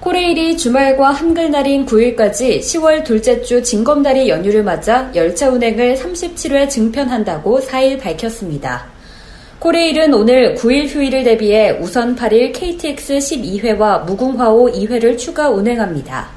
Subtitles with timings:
[0.00, 8.00] 코레일이 주말과 한글날인 9일까지 10월 둘째 주 징검다리 연휴를 맞아 열차 운행을 37회 증편한다고 4일
[8.00, 8.86] 밝혔습니다.
[9.58, 16.30] 코레일은 오늘 9일 휴일을 대비해 우선 8일 KTX 12회와 무궁화호 2회를 추가 운행합니다.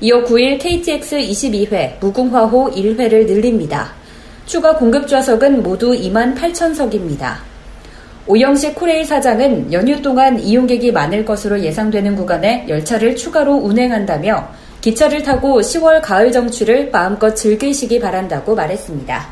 [0.00, 3.92] 이어 9일 KTX 22회, 무궁화호 1회를 늘립니다.
[4.46, 7.36] 추가 공급 좌석은 모두 2만 8천석입니다.
[8.28, 14.48] 오영식 코레일 사장은 연휴 동안 이용객이 많을 것으로 예상되는 구간에 열차를 추가로 운행한다며
[14.80, 19.28] 기차를 타고 10월 가을 정취를 마음껏 즐기시기 바란다고 말했습니다.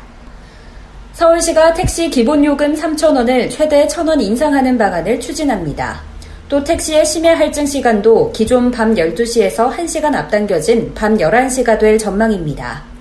[1.11, 6.01] 서울시가 택시 기본 요금 3,000원을 최대 1,000원 인상하는 방안을 추진합니다.
[6.47, 12.94] 또 택시의 심야 할증 시간도 기존 밤 12시에서 1시간 앞당겨진 밤 11시가 될 전망입니다.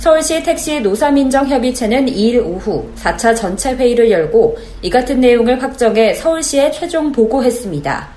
[0.00, 7.12] 서울시 택시 노사민정협의체는 2일 오후 4차 전체 회의를 열고 이 같은 내용을 확정해 서울시에 최종
[7.12, 8.08] 보고했습니다.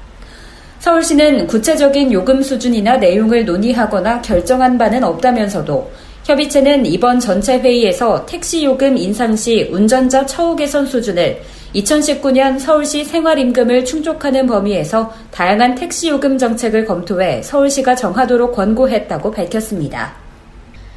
[0.79, 5.91] 서울시는 구체적인 요금 수준이나 내용을 논의하거나 결정한 바는 없다면서도
[6.23, 11.41] 협의체는 이번 전체 회의에서 택시 요금 인상 시 운전자 처우 개선 수준을
[11.75, 20.22] 2019년 서울시 생활임금을 충족하는 범위에서 다양한 택시 요금 정책을 검토해 서울시가 정하도록 권고했다고 밝혔습니다.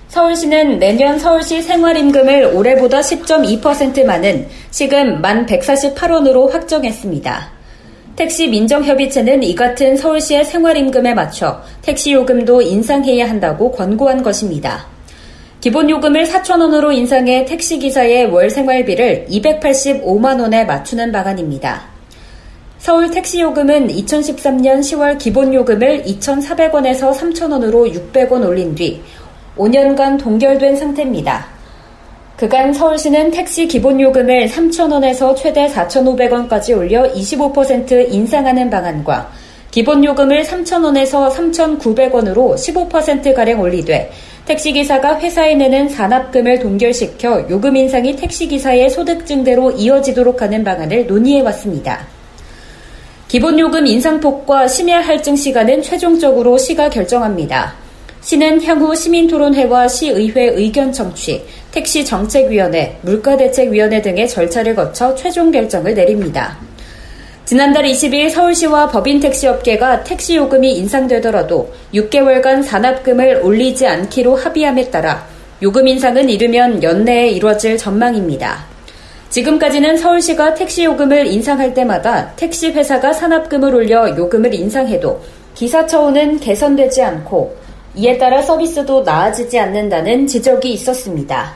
[0.09, 7.57] 서울시는 내년 서울시 생활임금을 올해보다 10.2% 많은 시금 1,148원으로 확정했습니다.
[8.15, 14.87] 택시 민정협의체는 이 같은 서울시의 생활임금에 맞춰 택시 요금도 인상해야 한다고 권고한 것입니다.
[15.61, 21.97] 기본 요금을 4,000원으로 인상해 택시기사의 월 생활비를 285만원에 맞추는 방안입니다.
[22.79, 29.03] 서울 택시요금은 2013년 10월 기본요금을 2,400원에서 3,000원으로 600원 올린 뒤
[29.57, 31.47] 5년간 동결된 상태입니다.
[32.37, 39.31] 그간 서울시는 택시 기본요금을 3,000원에서 최대 4,500원까지 올려 25% 인상하는 방안과
[39.71, 44.11] 기본요금을 3,000원에서 3,900원으로 15%가량 올리되
[44.45, 52.07] 택시기사가 회사에 내는 산납금을 동결시켜 요금 인상이 택시기사의 소득 증대로 이어지도록 하는 방안을 논의해 왔습니다.
[53.29, 57.86] 기본요금 인상폭과 심야 할증 시간은 최종적으로 시가 결정합니다.
[58.27, 66.59] 시는 향후 시민토론회와 시의회 의견 청취, 택시 정책위원회, 물가대책위원회 등의 절차를 거쳐 최종 결정을 내립니다.
[67.45, 75.25] 지난달 20일 서울시와 법인택시업계가 택시요금이 인상되더라도 6개월간 산납금을 올리지 않기로 합의함에 따라
[75.63, 78.65] 요금 인상은 이르면 연내에 이뤄질 전망입니다.
[79.31, 85.23] 지금까지는 서울시가 택시요금을 인상할 때마다 택시회사가 산납금을 올려 요금을 인상해도
[85.55, 87.66] 기사처우는 개선되지 않고
[87.97, 91.55] 이에 따라 서비스도 나아지지 않는다는 지적이 있었습니다.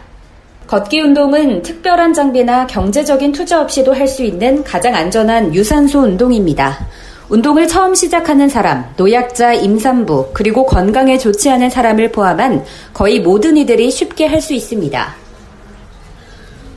[0.66, 6.86] 걷기 운동은 특별한 장비나 경제적인 투자 없이도 할 수 있는 가장 안전한 유산소 운동입니다.
[7.28, 12.64] 운동을 처음 시작하는 사람, 노약자, 임산부, 그리고 건강에 좋지 않은 사람을 포함한
[12.94, 15.14] 거의 모든 이들이 쉽게 할 수 있습니다.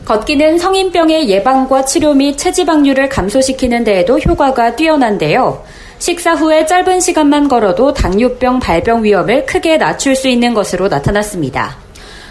[0.05, 5.63] 걷기는 성인병의 예방과 치료 및 체지방률을 감소시키는 데에도 효과가 뛰어난데요.
[5.99, 11.77] 식사 후에 짧은 시간만 걸어도 당뇨병 발병 위험을 크게 낮출 수 있는 것으로 나타났습니다.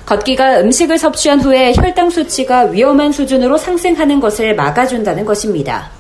[0.06, 5.90] 걷기가 음식을 섭취한 후에 혈당 수치가 위험한 수준으로 상승하는 것을 막아준다는 것입니다.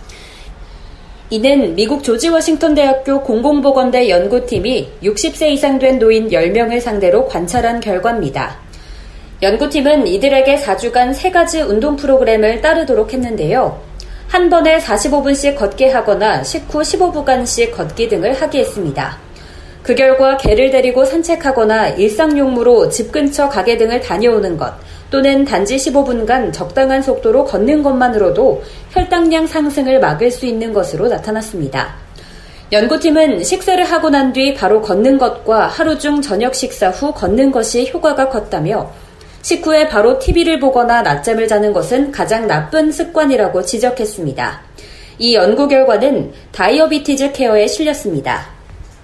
[1.30, 8.58] 이는 미국 조지 워싱턴 대학교 공공보건대 연구팀이 60세 이상 된 노인 10명을 상대로 관찰한 결과입니다.
[9.40, 13.80] 연구팀은 이들에게 4주간 3가지 운동 프로그램을 따르도록 했는데요.
[14.32, 19.18] 한 번에 45분씩 걷게 하거나 식후 15분간씩 걷기 등을 하게 했습니다.
[19.82, 24.72] 그 결과 개를 데리고 산책하거나 일상용무로 집 근처 가게 등을 다녀오는 것
[25.10, 28.62] 또는 단지 15분간 적당한 속도로 걷는 것만으로도
[28.92, 31.94] 혈당량 상승을 막을 수 있는 것으로 나타났습니다.
[32.72, 37.90] 연구팀은 식사를 하고 난 뒤 바로 걷는 것과 하루 중 저녁 식사 후 걷는 것이
[37.92, 38.90] 효과가 컸다며
[39.42, 44.62] 식후에 바로 TV를 보거나 낮잠을 자는 것은 가장 나쁜 습관이라고 지적했습니다.
[45.18, 48.46] 이 연구 결과는 다이어비티즈 케어에 실렸습니다.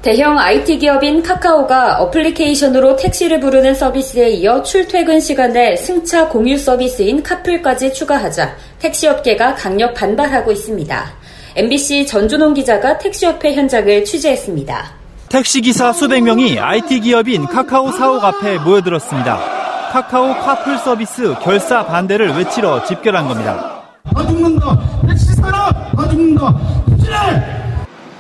[0.01, 7.93] 대형 IT 기업인 카카오가 어플리케이션으로 택시를 부르는 서비스에 이어 출퇴근 시간에 승차 공유 서비스인 카풀까지
[7.93, 11.13] 추가하자 택시업계가 강력 반발하고 있습니다.
[11.57, 14.93] MBC 전준홍 기자가 택시협회 현장을 취재했습니다.
[15.29, 19.58] 택시기사 수백 명이 IT 기업인 카카오 사옥 앞에 모여들었습니다.
[19.91, 23.83] 카카오 카풀 서비스 결사 반대를 외치러 집결한 겁니다.
[24.15, 24.79] 다 죽는다!
[25.07, 25.73] 택시 사라!
[25.97, 26.55] 다 죽는다!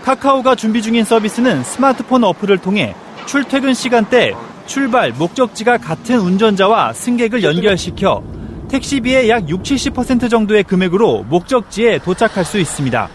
[0.04, 2.94] 카카오가 준비 중인 서비스는 스마트폰 어플을 통해
[3.26, 4.34] 출퇴근 시간대
[4.66, 8.22] 출발, 목적지가 같은 운전자와 승객을 연결시켜
[8.70, 13.08] 택시비의 약 60, 70% 정도의 금액으로 목적지에 도착할 수 있습니다.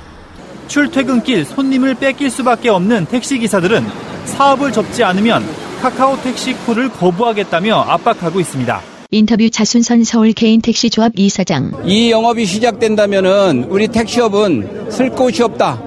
[0.67, 3.85] 출퇴근길 손님을 뺏길 수밖에 없는 택시기사들은
[4.25, 5.43] 사업을 접지 않으면
[5.83, 8.81] 카카오 택시 콜을 거부하겠다며 압박하고 있습니다.
[9.11, 11.73] 인터뷰 차순선 서울 개인택시조합 이사장.
[11.83, 15.83] 이 영업이 시작된다면 우리 택시업은 쓸 곳이 없다.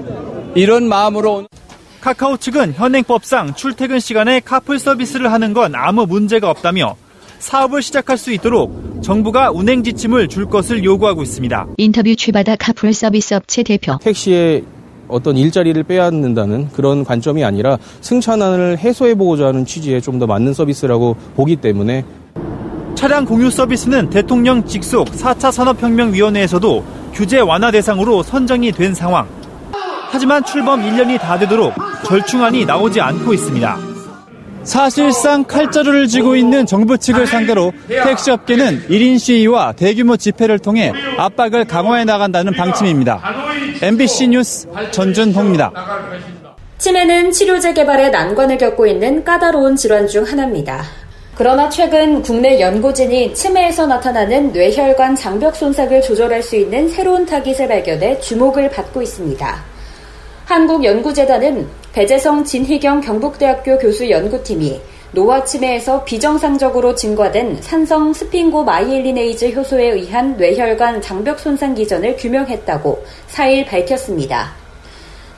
[0.54, 1.46] 이런 마음으로
[2.02, 6.94] 카카오 측은 현행법상 출퇴근 시간에 카풀 서비스를 하는 건 아무 문제가 없다며
[7.38, 11.68] 사업을 시작할 수 있도록 정부가 운행 지침을 줄 것을 요구하고 있습니다.
[11.78, 13.96] 인터뷰 최바다 카풀 서비스 업체 대표.
[14.02, 14.62] 택시의
[15.08, 21.56] 어떤 일자리를 빼앗는다는 그런 관점이 아니라 승차난을 해소해보고자 하는 취지에 좀 더 맞는 서비스라고 보기
[21.56, 22.02] 때문에
[22.94, 29.26] 차량 공유 서비스는 대통령 직속 4차 산업혁명위원회에서도 규제 완화 대상으로 선정이 된 상황.
[30.10, 31.74] 하지만 출범 1년이 다 되도록
[32.06, 33.76] 절충안이 나오지 않고 있습니다.
[34.62, 42.04] 사실상 칼자루를 쥐고 있는 정부 측을 상대로 택시업계는 1인 시위와 대규모 집회를 통해 압박을 강화해
[42.04, 43.20] 나간다는 방침입니다.
[43.82, 45.72] MBC 뉴스 전준홍입니다.
[46.78, 50.84] 치매는 치료제 개발에 난관을 겪고 있는 까다로운 질환 중 하나입니다.
[51.34, 58.18] 그러나 최근 국내 연구진이 치매에서 나타나는 뇌혈관 장벽 손상을 조절할 수 있는 새로운 타깃을 발견해
[58.20, 59.64] 주목을 받고 있습니다.
[60.46, 64.80] 한국연구재단은 배재성 진희경 경북대학교 교수 연구팀이
[65.16, 74.52] 노화 치매에서 비정상적으로 증가된 산성 sphingomyelinase 효소에 의한 뇌혈관 장벽 손상 기전을 규명했다고 4일 밝혔습니다.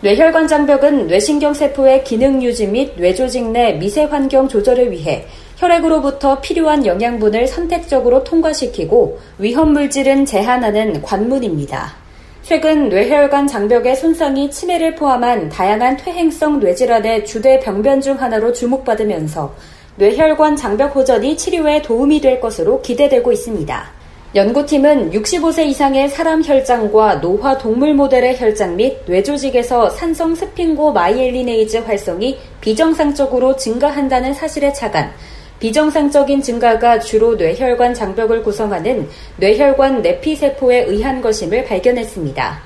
[0.01, 5.27] 뇌혈관 장벽은 뇌신경세포의 기능 유지 및 뇌조직 내 미세 환경 조절을 위해
[5.59, 12.08] 혈액으로부터 필요한 영양분을 선택적으로 통과시키고 위험 물질은 제한하는 관문입니다.
[12.49, 19.55] 최근 뇌혈관 장벽의 손상이 치매를 포함한 다양한 퇴행성 뇌질환의 주된 병변 중 하나로 주목받으면서
[19.97, 23.91] 뇌혈관 장벽 호전이 치료에 도움이 될 것으로 기대되고 있습니다.
[24.35, 33.57] 연구팀은 65세 이상의 사람 혈장과 노화 동물 모델의 혈장 및 뇌조직에서 산성 sphingomyelinase 활성이 비정상적으로
[33.57, 35.13] 증가한다는 사실에 착안
[35.61, 42.63] 비정상적인 증가가 주로 뇌혈관 장벽을 구성하는 뇌혈관 내피세포에 의한 것임을 발견했습니다.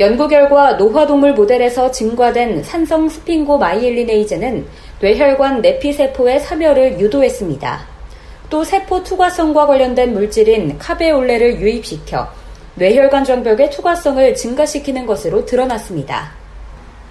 [0.00, 4.66] 연구 결과 노화동물 모델에서 증가된 산성 스핑고 마이엘리네이즈는
[5.00, 7.86] 뇌혈관 내피세포의 사멸을 유도했습니다.
[8.50, 12.28] 또 세포 투과성과 관련된 물질인 카베올레를 유입시켜
[12.74, 16.41] 뇌혈관 장벽의 투과성을 증가시키는 것으로 드러났습니다.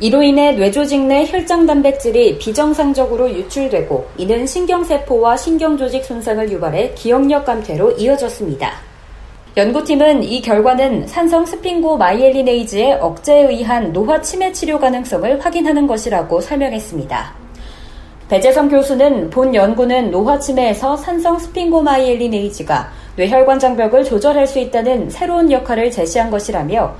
[0.01, 7.92] 이로 인해 뇌조직 내 혈장 단백질이 비정상적으로 유출되고 이는 신경세포와 신경조직 손상을 유발해 기억력 감퇴로
[7.92, 8.71] 이어졌습니다.
[9.56, 17.36] 연구팀은 이 결과는 산성 sphingomyelinase의 억제에 의한 노화 치매 치료 가능성을 확인하는 것이라고 설명했습니다.
[18.27, 25.92] 배재성 교수는 본 연구는 노화 치매에서 산성 sphingomyelinase가 뇌혈관 장벽을 조절할 수 있다는 새로운 역할을
[25.92, 26.95] 제시한 것이라며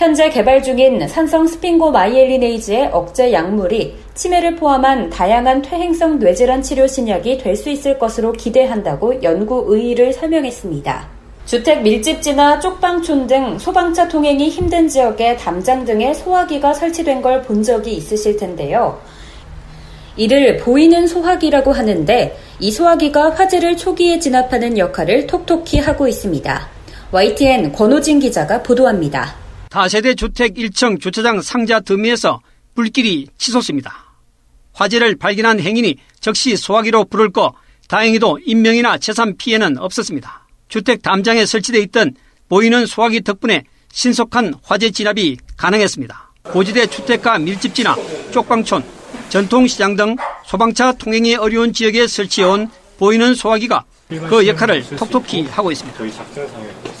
[0.00, 7.54] 현재 개발 중인 산성 sphingomyelinase의 억제 약물이 치매를 포함한 다양한 퇴행성 뇌질환 치료 신약이 될
[7.54, 11.06] 수 있을 것으로 기대한다고 연구 의의를 설명했습니다.
[11.44, 17.92] 주택 밀집지나 쪽방촌 등 소방차 통행이 힘든 지역에 담장 등의 소화기가 설치된 걸 본 적이
[17.92, 18.98] 있으실 텐데요.
[20.16, 26.68] 이를 보이는 소화기라고 하는데 이 소화기가 화재를 초기에 진압하는 역할을 톡톡히 하고 있습니다.
[27.12, 29.49] YTN 권호진 기자가 보도합니다.
[29.70, 32.40] 다세대 주택 1층 주차장 상자 더미에서
[32.74, 34.04] 불길이 치솟습니다.
[34.72, 37.54] 화재를 발견한 행인이 즉시 소화기로 불을 꺼
[37.88, 40.48] 다행히도 인명이나 재산 피해는 없었습니다.
[40.68, 42.14] 주택 담장에 설치되어 있던
[42.48, 43.62] 보이는 소화기 덕분에
[43.92, 46.32] 신속한 화재 진압이 가능했습니다.
[46.42, 47.94] 고지대 주택가 밀집 지나
[48.32, 48.82] 쪽방촌,
[49.28, 55.98] 전통시장 등 소방차 통행이 어려운 지역에 설치해온 보이는 소화기가 그 역할을 톡톡히 하고 있습니다.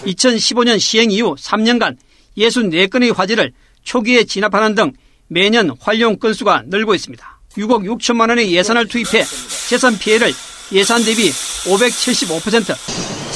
[0.06, 1.96] 2015년 시행 이후 3년간
[2.40, 4.92] 64건의 화재를 초기에 진압하는 등
[5.28, 7.40] 매년 활용 건수가 늘고 있습니다.
[7.52, 9.24] 6억 6천만 원의 예산을 투입해
[9.68, 10.32] 재산 피해를
[10.72, 12.74] 예산 대비 575%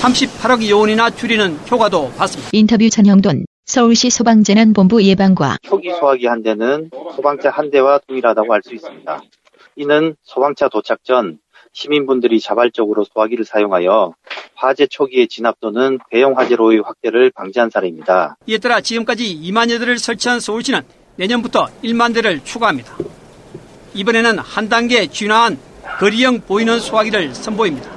[0.00, 2.50] 38억 원이나 줄이는 효과도 봤습니다.
[2.52, 9.22] 인터뷰 전형돈 서울시 소방재난본부 예방과 초기 소화기 한 대는 소방차 한 대와 동일하다고 할수 있습니다.
[9.76, 11.38] 이는 소방차 도착 전
[11.74, 14.14] 시민분들이 자발적으로 소화기를 사용하여
[14.54, 18.36] 화재 초기의 진압 또는 대형 화재로의 확대를 방지한 사례입니다.
[18.46, 20.82] 이에 따라 지금까지 2만여 대를 설치한 서울시는
[21.16, 22.96] 내년부터 1만 대를 추가합니다.
[23.92, 25.58] 이번에는 한 단계 진화한
[25.98, 27.90] 거리형 보이는 소화기를 선보입니다.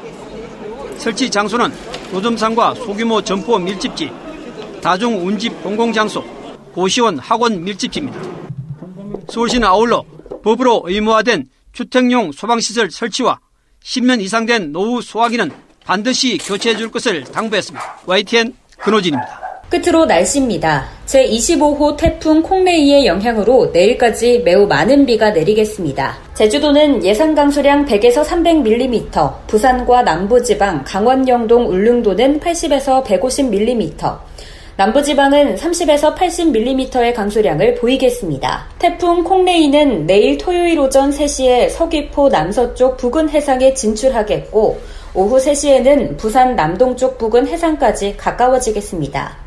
[0.98, 1.72] 설치 장소는
[2.12, 4.12] 노점상과 소규모 점포 밀집지,
[4.82, 6.24] 다중 운집 공공장소,
[6.74, 8.20] 고시원 학원 밀집지입니다.
[9.30, 10.04] 서울시는 아울러
[10.44, 13.40] 법으로 의무화된 주택용 소방시설 설치와
[13.88, 15.50] 10년 이상 된 노후 소화기는
[15.86, 18.02] 반드시 교체해 줄 것을 당부했습니다.
[18.06, 19.48] YTN 근호진입니다.
[19.70, 20.90] 끝으로 날씨입니다.
[21.06, 26.18] 제25호 태풍 콩레이의 영향으로 내일까지 매우 많은 비가 내리겠습니다.
[26.34, 34.20] 제주도는 예상 강수량 100에서 300mm, 부산과 남부지방, 강원 영동 울릉도는 80에서 150mm,
[34.78, 38.68] 남부지방은 30에서 80mm의 강수량을 보이겠습니다.
[38.78, 44.80] 태풍 콩레이는 내일 토요일 오전 3시에 서귀포 남서쪽 부근 해상에 진출하겠고,
[45.16, 49.38] 오후 3시에는 부산 남동쪽 부근 해상까지 가까워지겠습니다.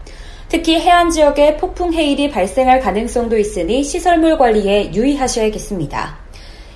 [0.49, 6.19] 특히 해안 지역에 폭풍 해일이 발생할 가능성도 있으니 시설물 관리에 유의하셔야겠습니다.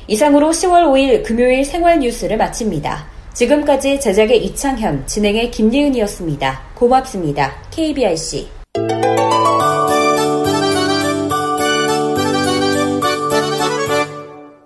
[0.06, 3.13] 이상으로 10월 5일 금요일 생활 뉴스를 마칩니다.
[3.34, 6.62] 지금까지 제작의 이창현, 진행의 김예은이었습니다.
[6.74, 7.52] 고맙습니다.
[7.70, 8.48] KBRC.